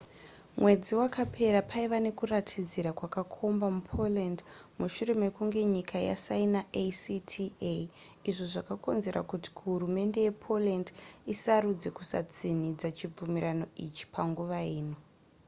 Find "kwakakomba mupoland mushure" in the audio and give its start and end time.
2.97-5.13